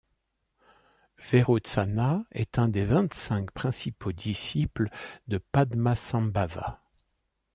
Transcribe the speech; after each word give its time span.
Vairotsana 1.19 2.25
est 2.31 2.57
un 2.57 2.69
des 2.69 2.85
vingt-cinq 2.85 3.51
principaux 3.51 4.11
disciples 4.13 4.89
de 5.27 5.37
Padmasambhava. 5.37 6.81